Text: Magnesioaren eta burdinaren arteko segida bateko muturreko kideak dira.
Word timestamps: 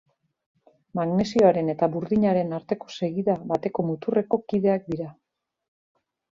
Magnesioaren 0.99 1.69
eta 1.73 1.89
burdinaren 1.97 2.57
arteko 2.59 2.91
segida 2.95 3.37
bateko 3.53 3.87
muturreko 3.93 4.43
kideak 4.49 4.93
dira. 4.93 5.15